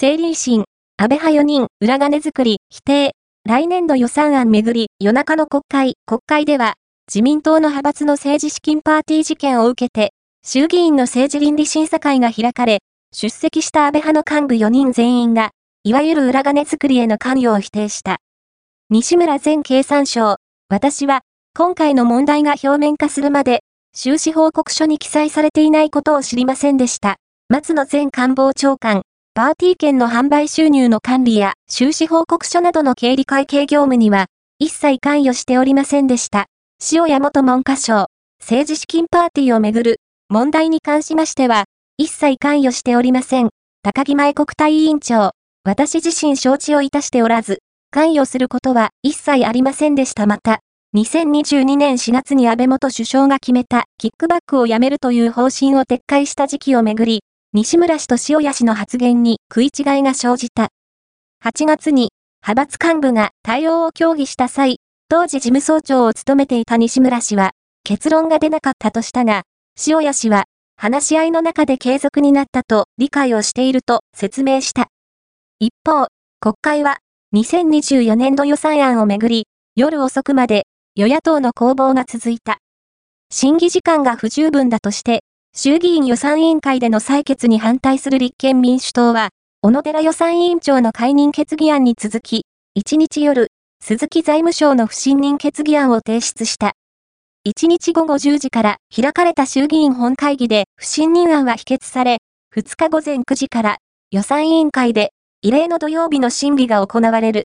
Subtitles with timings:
[0.00, 0.64] 政倫審、
[0.96, 3.12] 安倍派4人、裏金作り、否定。
[3.46, 6.72] 来年度予算案めぐり、夜中の国会、国会では、
[7.06, 12.78] 自民党の派閥の政治資金パーティー事件を受けて、衆議院の政治倫理審査会が開かれ、
[13.12, 15.50] 出席した安倍派の幹部4人全員が、
[15.84, 18.20] いわゆる裏金作りへの関与を否定した。
[18.88, 20.36] 西村前経産省、
[20.70, 21.20] 私は、
[21.54, 23.60] 今回の問題が表面化するまで、
[23.94, 27.16] 収支報告書に記載されていないことを知りませんでした。
[27.50, 29.02] 松野前官房長官、
[29.40, 34.26] パーティー券の販売収入の管理や収支報告書などの経理会計業務には、
[34.58, 36.44] 一切関与しておりませんでした。
[36.92, 38.08] 塩谷元文科省、
[38.40, 41.64] 政治資金パーティーをめぐる問題に関しましては、
[41.96, 43.48] 一切関与しておりません。
[43.82, 45.30] 高木前国対委員長、
[45.64, 47.60] 私自身承知をいたしておらず、
[47.90, 50.26] 関与することは一切ありませんでした。
[50.26, 50.58] また、
[50.96, 57.22] 2022年4月に安倍元首相が決めたキックバックをやめるという方針を撤回した時期をめぐり、
[57.52, 60.68] 西村氏と塩谷氏の発言に食い違いが生じた。
[61.44, 62.10] 8月に、
[62.46, 64.76] 派閥幹部が対応を協議した際、
[65.08, 67.50] 当時事務総長を務めていた西村氏は、
[67.82, 69.42] 結論が出なかったとしたが、
[69.84, 70.44] 塩谷氏は、
[70.76, 74.86] 話し合いの中で継続になったと理解をしていると説明した。
[75.58, 76.06] 一方、
[76.38, 76.98] 国会は、
[77.34, 82.58] 2024年度予算案をめぐり、夜遅くまで与野党の攻防が続いた。
[83.28, 89.30] 審議時間が不十分だとして、衆議院予算委員会での採決に反対する立憲民主党は、
[89.62, 92.46] 小野寺予算委員長の解任決議案に続き、
[92.78, 93.48] 1日夜、
[93.82, 96.74] 鈴木財務省の不信任決議案を提出した。
[97.46, 102.18] 1日午後10時から開かれた衆議院本会議で不信任案は否決され、
[102.54, 103.76] 2日午前9時から
[104.12, 105.10] 予算委員会で
[105.42, 107.38] 異例の土曜日の審議が行われる。